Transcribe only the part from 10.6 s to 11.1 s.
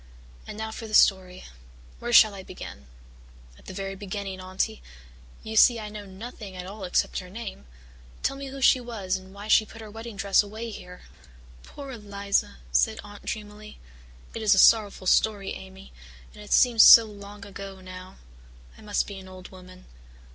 here."